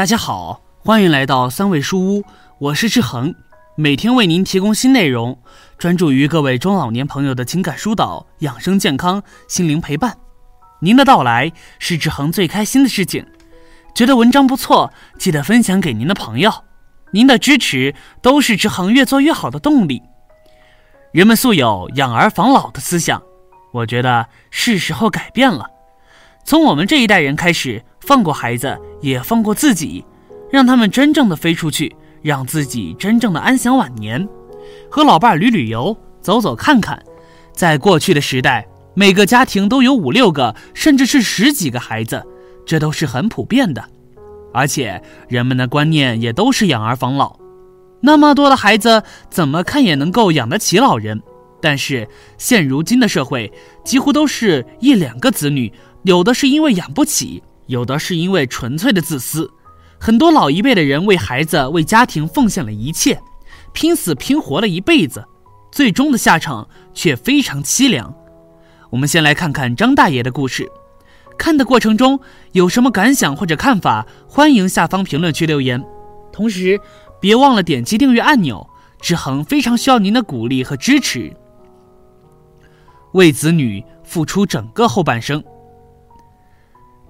[0.00, 2.24] 大家好，欢迎来到三味书屋，
[2.58, 3.34] 我是志恒，
[3.74, 5.38] 每天为您提供新内容，
[5.76, 10.16] 专注于各位中老年朋友的情感疏导、养生健康、心灵陪伴。
[10.80, 13.26] 您的到来是志恒最开心的事情。
[13.94, 16.50] 觉得文章不错，记得分享给您的朋友。
[17.12, 20.02] 您的支持都是志恒越做越好的动力。
[21.12, 23.22] 人们素有养儿防老的思想，
[23.74, 25.68] 我觉得是时候改变了。
[26.42, 30.04] 从我们这一代人开始，放过孩子，也放过自己，
[30.50, 34.28] 让他们真正的飞出去，让自己真正的安享晚年，
[34.90, 37.00] 和老伴儿旅旅游，走走看看。
[37.52, 42.20] 在过去的时代，每个家庭都有五六个，甚至是十几个孩子，
[42.66, 43.84] 这都是很普遍的，
[44.52, 47.36] 而且人们的观念也都是养儿防老。
[48.00, 51.22] 那么多的孩子，怎么看也能够养得起老人，
[51.62, 53.52] 但是现如今的社会，
[53.84, 55.72] 几乎都是一两个子女。
[56.02, 57.40] 有的是因为养不起，
[57.70, 59.48] 有的是因为纯粹的自私。
[60.00, 63.22] 很多老一辈的人为孩子、为家庭奉献了一切，
[63.72, 65.24] 拼死拼活了一辈子，
[65.70, 68.12] 最终的下场却非常凄凉。
[68.90, 70.68] 我们先来看看张大爷的故事。
[71.38, 72.18] 看的过程中
[72.52, 75.82] 有什么感想或者看法，欢迎下方评论区留言。
[76.32, 76.80] 同时，
[77.20, 78.68] 别忘了点击订阅按钮，
[79.00, 81.32] 志恒非常需要您的鼓励和支持。
[83.12, 85.42] 为子女付出整个后半生。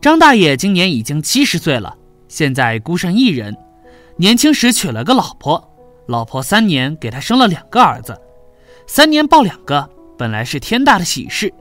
[0.00, 1.94] 张大爷今年已经七十岁了，
[2.26, 3.54] 现在孤身一人。
[4.16, 5.62] 年轻时娶了个老婆，
[6.06, 8.18] 老婆三年给他生了两个儿子，
[8.86, 11.52] 三年抱两个，本来是天大的喜事，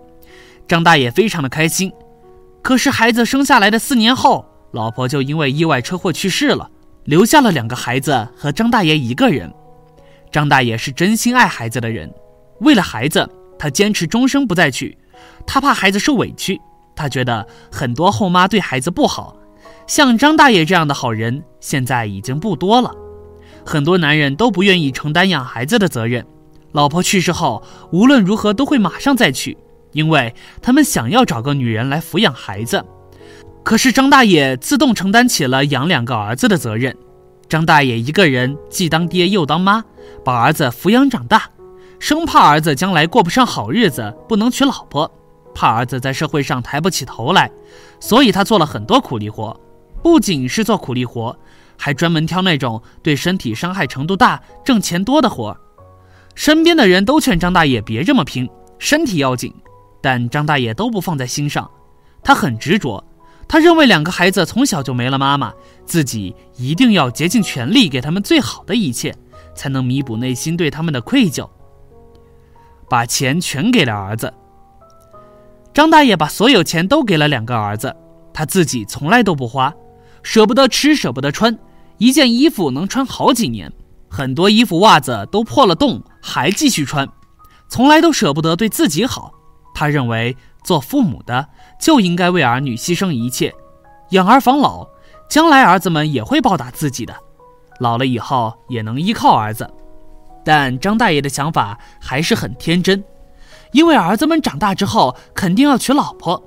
[0.70, 1.92] 张大爷非常的开心。
[2.62, 6.72] 可是孩子生下来的四年后，老婆就因为意外车祸去世了，
[7.04, 9.54] 留下了两个孩子和张大爷一个人。
[10.32, 12.10] 张大爷是真心爱孩子的人，
[12.62, 14.98] 为了孩子，他坚持终生不再娶，
[15.46, 16.62] 他怕孩子受委屈。
[17.00, 19.38] 他觉得很多后妈对孩子不好，
[19.88, 22.94] 像张大爷这样的好人现在已经不多了。
[23.66, 26.26] 很多男人都不愿意承担养孩子的责任，
[26.74, 27.64] 老婆去世后
[27.94, 29.58] 无论如何都会马上再娶，
[29.94, 32.84] 因为他们想要找个女人来抚养孩子。
[33.64, 36.94] 可是张大爷自动承担起了养两个儿子的责任。
[37.48, 39.82] 张大爷一个人既当爹又当妈，
[40.26, 41.50] 把儿子抚养长大，
[41.98, 45.10] 生怕儿子将来过不上好日子，不能娶老婆。
[45.54, 47.52] 怕儿子在社会上抬不起头来，
[48.00, 49.60] 所以他做了很多苦力活。
[50.02, 51.38] 不仅是做苦力活，
[51.78, 55.58] 还专门挑那种对身体伤害程度大、挣钱多的活。
[56.36, 59.54] 身边的人都劝张大爷别这么拼，身体要紧，
[60.02, 61.70] 但张大爷都不放在心上。
[62.24, 63.04] 他很执着，
[63.48, 65.54] 他认为两个孩子从小就没了妈妈，
[65.86, 69.14] 自己一定要竭尽全力给他们最好的一切，
[69.54, 71.50] 才能弥补内心对他们的愧疚。
[72.88, 74.34] 把钱全给了儿子。
[75.80, 77.96] 张大爷把所有钱都给了两个儿子，
[78.34, 79.74] 他自己从来都不花，
[80.24, 81.58] 舍不得吃，舍不得穿，
[82.00, 83.72] 一件衣服能穿好几年，
[84.10, 87.08] 很多衣服袜子都破了洞还继续穿，
[87.70, 89.32] 从来都舍不得对自己好。
[89.74, 90.36] 他认为
[90.66, 91.48] 做父母的
[91.80, 93.56] 就应该为儿女牺牲一切，
[94.10, 94.86] 养儿防老，
[95.30, 97.16] 将来儿子们也会报答自己的，
[97.80, 99.66] 老了以后也能依靠儿子。
[100.44, 103.02] 但张大爷的想法还是很天真。
[103.72, 106.42] 因为儿子们长大之后肯定要娶老婆，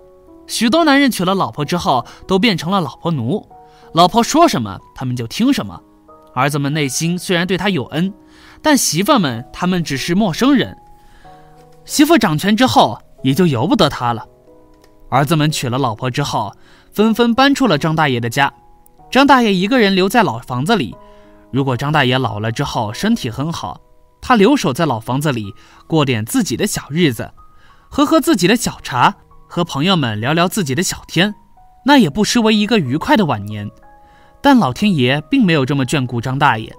[0.46, 3.48] 许多男人娶了老婆之后都变成了老婆奴，
[3.92, 5.80] 老婆说什么他们就听什么。
[6.34, 8.12] 儿子们内心虽然对他有恩，
[8.62, 10.76] 但媳妇们他们只是陌生人，
[11.84, 14.26] 媳妇掌权之后也就由不得他了。
[15.10, 16.52] 儿子们娶了老婆之后，
[16.90, 18.52] 纷纷搬出了张大爷的家，
[19.10, 20.96] 张大爷一个人留在老房子里。
[21.50, 23.78] 如果张大爷老了之后身体很好，
[24.22, 25.54] 他留守在老房子里，
[25.86, 27.32] 过点自己的小日子，
[27.90, 29.16] 喝喝自己的小茶，
[29.48, 31.34] 和朋友们聊聊自己的小天，
[31.84, 33.68] 那也不失为一个愉快的晚年。
[34.40, 36.74] 但老天爷并没有这么眷顾张大爷。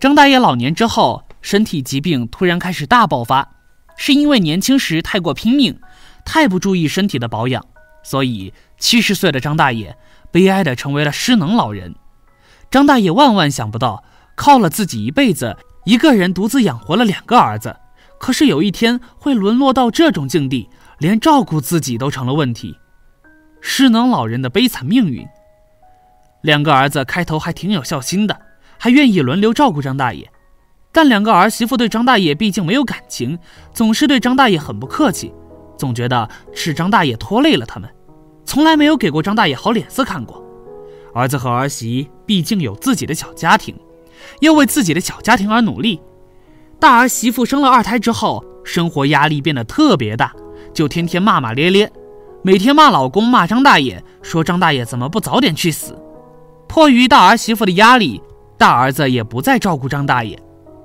[0.00, 3.48] 张大爷老年之后，身体疾病突然开始大爆发，
[3.96, 5.78] 是因为年轻时太过拼命，
[6.24, 7.64] 太不注意身体的保养，
[8.02, 9.96] 所以七十岁的张大爷
[10.30, 11.94] 悲哀的成为了失能老人。
[12.70, 14.02] 张大爷万万想不到，
[14.34, 15.56] 靠了自己一辈子。
[15.84, 17.76] 一个人独自养活了两个儿子，
[18.18, 20.66] 可是有一天会沦落到这种境地，
[20.98, 22.74] 连照顾自己都成了问题。
[23.60, 25.26] 失能老人的悲惨命运。
[26.42, 28.38] 两个儿子开头还挺有孝心的，
[28.78, 30.30] 还愿意轮流照顾张大爷，
[30.90, 33.38] 但两个儿媳妇对张大爷毕竟没有感情，
[33.74, 35.34] 总是对张大爷很不客气，
[35.76, 37.90] 总觉得是张大爷拖累了他们，
[38.46, 40.42] 从来没有给过张大爷好脸色看过。
[41.14, 43.76] 儿子和儿媳毕竟有自己的小家庭。
[44.40, 46.00] 又为自己的小家庭而努力，
[46.78, 50.32] 大儿媳妇生了二胎之后，生活压力变得特别大，
[50.72, 51.90] 就天天骂骂咧咧，
[52.42, 55.96] 每天骂老公，骂张大爷，说张大爷怎么不早点去死。
[56.68, 58.20] 迫于大儿媳妇的压力，
[58.58, 60.38] 大儿子也不再照顾张大爷，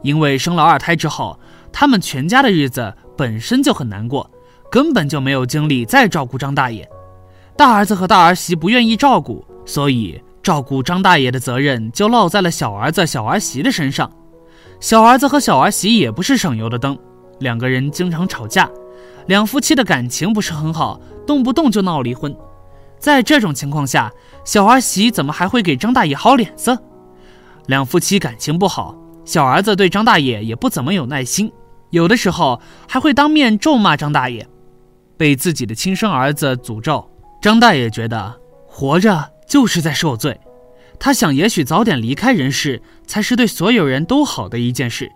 [0.03, 1.39] 因为生了二胎之后，
[1.71, 4.29] 他们全家的日子本身就很难过，
[4.71, 6.87] 根本就没有精力再照顾张大爷。
[7.57, 14.11] 大儿子和大儿媳不愿意照顾，所以照顾张大爷的责任就落在了小儿子、小儿媳的身上。
[14.79, 16.97] 小儿子和小儿媳也不是省油的灯，
[17.39, 18.69] 两个人经常吵架，
[19.27, 22.35] 两夫妻的感情不是很好，动不动就闹离婚。
[22.97, 24.11] 在这种情况下，
[24.45, 26.77] 小儿媳怎么还会给张大爷好脸色？
[27.67, 28.95] 两夫妻感情不好，
[29.25, 31.51] 小儿子对张大爷也不怎么有耐心，
[31.91, 34.47] 有的时候还会当面咒骂张大爷。
[35.17, 37.05] 被自己的亲生儿子诅咒，
[37.41, 38.33] 张大爷觉得
[38.65, 40.39] 活着就是在受罪。
[40.97, 45.11] 他想，也许早点离开人世，才是对所有人都好的一件事。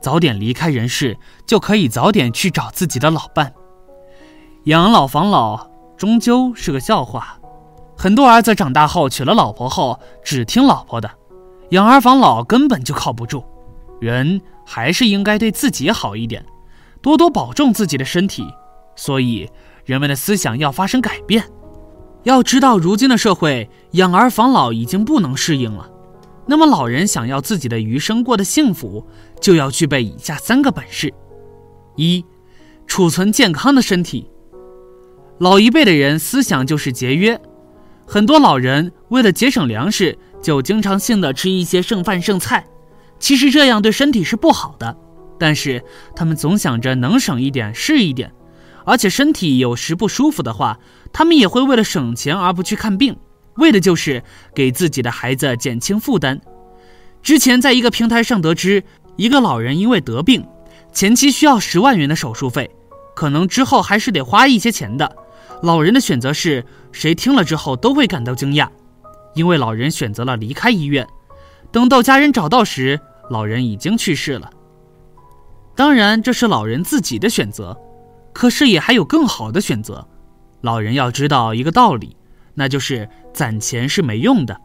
[0.00, 1.16] 早点离开人世，
[1.46, 3.52] 就可以早点去找自己的老伴。
[4.64, 7.38] 养老防老终究是个笑话。
[7.96, 11.10] 很多儿子长大后娶了老婆后，只听老婆的，
[11.70, 13.44] 养儿防老根本就靠不住。
[14.00, 16.44] 人还是应该对自己好一点，
[17.00, 18.46] 多多保重自己的身体。
[18.96, 19.48] 所以，
[19.84, 21.44] 人们的思想要发生改变。
[22.26, 25.88] 要知道，如今的社会养儿防老已经不能适应了。
[26.44, 29.06] 那么，老人想要自己的余生过得幸福，
[29.40, 31.14] 就要具备以下三个本事：
[31.94, 32.24] 一、
[32.84, 34.28] 储存健康的身体。
[35.38, 37.40] 老一辈的人思想就是节约，
[38.04, 42.66] 很多老人为了节省粮食，就经常性的吃一些剩饭剩菜。
[43.20, 44.96] 其实这样对身体是不好的，
[45.38, 45.80] 但是
[46.16, 48.32] 他们总想着能省一点是一点。
[48.84, 50.78] 而且身体有时不舒服的话，
[51.16, 53.16] 他们也会为了省钱而不去看病，
[53.54, 54.22] 为的就是
[54.54, 56.38] 给自己的孩子减轻负担。
[57.22, 58.84] 之前在一个平台上得知，
[59.16, 60.46] 一个老人因为得病，
[60.92, 62.70] 前期需要十万元的手术费，
[63.14, 65.16] 可能之后还是得花一些钱的。
[65.62, 68.68] 老人的选择是谁听了之后都会感到惊讶，
[69.34, 71.06] 因为老人选择了离开医院。
[71.72, 74.50] 等到家人找到时，老人已经去世了。
[75.74, 77.74] 当然，这是老人自己的选择。
[78.34, 80.06] 可是也还有更好的选择，
[80.66, 82.16] 老人要知道一个道理，
[82.54, 84.60] 那就是攒钱是没用的，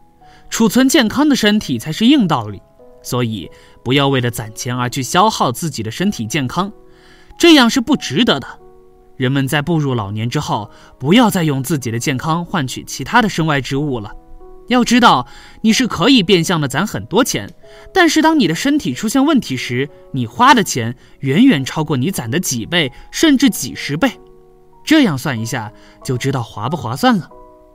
[0.50, 2.60] 储存健康的身体才是硬道理。
[3.04, 3.48] 所以
[3.84, 6.72] 不要为了攒钱而去消耗自己的身体健康，
[7.38, 8.48] 这样是不值得的。
[9.16, 14.10] 人们在步入老年之后，不要再用自己的健康换取其他的身外之物了。
[14.66, 15.28] 要知道，
[15.60, 17.48] 你是可以变相的攒很多钱，
[17.94, 24.10] 但是当你的身体出现问题时，你花的钱远远超过你攒的几倍，甚至几十倍。
[24.84, 25.72] 这样算一下，
[26.04, 27.28] 就知道划不划算了。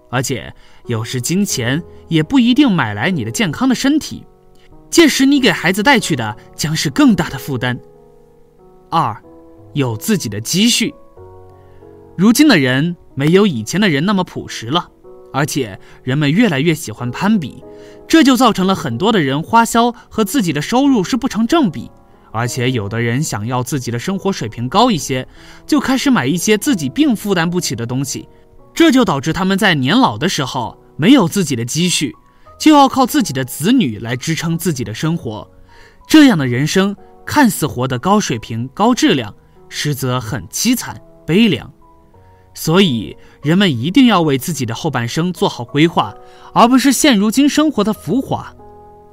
[0.09, 0.53] 而且，
[0.85, 4.25] 有时金钱也不一定买来你的健康的身体，
[4.89, 7.77] 届时你给孩子带去的将是更大的负担。
[8.89, 9.21] 二，
[9.73, 10.93] 有自己的积蓄。
[12.15, 14.89] 如今的人没有以前的人那么朴实了。
[15.33, 17.61] 而且人们越来越喜欢攀比，
[18.07, 21.91] 这就造成了很多的人花销和自己的收入是不成正比。
[22.31, 25.27] 而且有的人想要自己的生活水平高一些，
[25.65, 28.27] 就开始买一些自己并负担不起的东西，
[28.73, 32.15] 这就导致他们在年老的时候没有自己的积蓄，
[32.59, 35.49] 就要靠自己的子女来支撑自己的生活。
[36.07, 36.95] 这样的人生
[37.25, 39.33] 看似活得高水平、高质量，
[39.67, 41.71] 实则很凄惨悲凉。
[42.53, 46.15] 所以，人们一定要为自己的后半生做好规划，
[46.53, 48.51] 而不是现如今生活的浮华，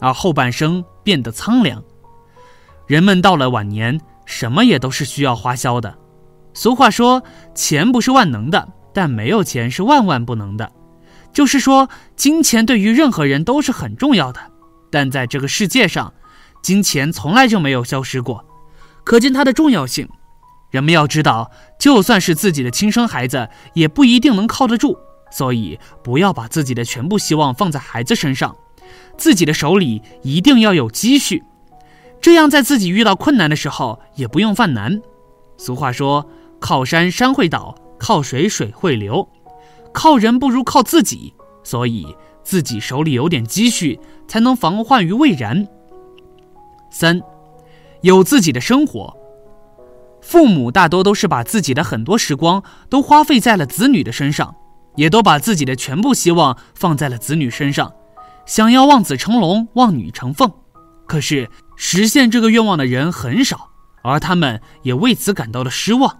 [0.01, 1.83] 而后半生变得苍凉。
[2.87, 5.97] 人们到了晚年，什么也都是需要花销的。
[6.53, 7.23] 俗话说
[7.55, 10.71] ：“钱不是万能的，但没有钱是万万不能的。”
[11.33, 14.41] 就是说，金钱对于任何人都是很重要的，
[14.91, 16.13] 但在这个世界上，
[16.63, 18.45] 金钱从来就没有消失过，
[19.03, 20.09] 可见它的重要性。
[20.71, 24.97] 人们要知道，就算是自己的亲生孩子，也不一定能靠得住。
[25.33, 28.57] 所以，不要把自己的全部希望放在孩子身上，
[29.17, 31.43] 自己的手里一定要有积蓄，
[32.25, 35.03] 这样在自己遇到困难的时候也不用犯难。
[35.59, 36.27] 俗话说
[36.59, 39.29] ：“靠山山会倒，靠水水会流，
[39.93, 45.69] 靠人不如靠自己。”所以，自己手里有点积蓄，才能防患于未然。
[46.91, 47.21] 三，
[48.01, 49.15] 有自己的生活。
[50.23, 54.55] 父母大多都是把自己的很多时光都花费在了子女的身上，
[54.97, 57.93] 也都把自己的全部希望放在了子女身上，
[58.47, 60.51] 想要望子成龙、望女成凤。
[61.07, 63.71] 可是实现这个愿望的人很少，
[64.03, 66.19] 而他们也为此感到了失望。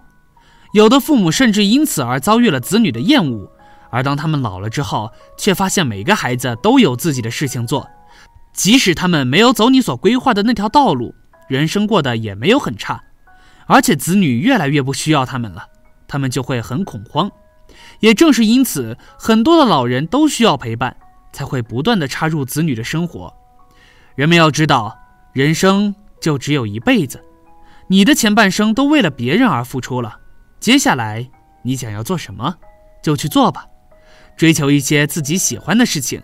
[0.73, 3.51] 有的父母甚至因此而遭遇了子女的厌恶。
[3.91, 7.89] 而当他们老了之后，却发现每个孩子都有自己的事情做，
[8.53, 11.15] 即使他们没有走你所规划的那条道路，
[11.47, 13.01] 人生过得也没有很差。
[13.67, 15.63] 而且子女越来越不需要他们了，
[16.07, 17.31] 他们就会很恐慌。
[18.01, 20.97] 也正是因此，很多的老人都需要陪伴，
[21.31, 23.33] 才会不断的插入子女的生活。
[24.15, 24.97] 人们要知道，
[25.33, 27.21] 人生就只有一辈子，
[27.87, 30.17] 你的前半生都为了别人而付出了，
[30.59, 31.29] 接下来
[31.63, 32.55] 你想要做什么，
[33.03, 33.65] 就去做吧，
[34.37, 36.21] 追求一些自己喜欢的事情，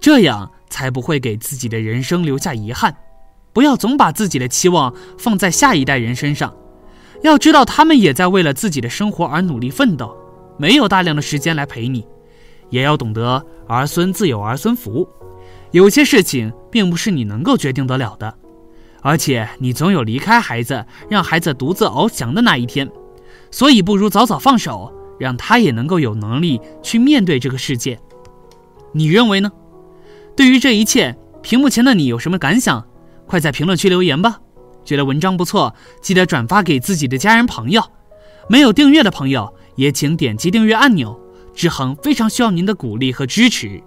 [0.00, 2.94] 这样才不会给自己的人生留下遗憾。
[3.52, 6.52] 不要总把自己的期望放在下一代人身上，
[7.22, 10.16] 要知道他们也在为了自己的生活而努力奋斗，
[10.58, 12.04] 没有大量的时间来陪你。
[12.70, 15.08] 也要懂得儿孙自有儿孙福，
[15.70, 18.34] 有些事情并不是你能够决定得了的，
[19.02, 22.90] 而且你总有离开孩子，让孩子独自翱翔的那一天，
[23.50, 27.98] 所以不如早早放手，让他也能够有能力去面对这个世界。
[28.92, 29.52] 你认为呢？
[30.34, 32.86] 对于这一切，屏幕前的你有什么感想？
[33.26, 34.40] 快在评论区留言吧。
[34.84, 37.82] 觉得文章不错，记得转发给自己的家人朋友。
[38.48, 41.20] 没有订阅的朋友，也请点击订阅按钮。
[41.54, 43.82] 志恒非常需要您的鼓励和支持。